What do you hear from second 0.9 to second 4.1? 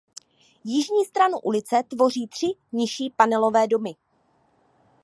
stranu ulice tvoří tři nižší panelové domy.